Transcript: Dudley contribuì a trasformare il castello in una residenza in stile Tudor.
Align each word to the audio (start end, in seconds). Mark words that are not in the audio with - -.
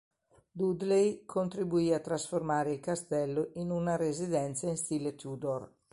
Dudley 0.49 1.25
contribuì 1.25 1.93
a 1.93 1.99
trasformare 1.99 2.71
il 2.73 2.79
castello 2.79 3.51
in 3.57 3.69
una 3.69 3.97
residenza 3.97 4.65
in 4.67 4.75
stile 4.75 5.13
Tudor. 5.13 5.71